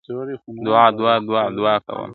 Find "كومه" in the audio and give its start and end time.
1.85-2.07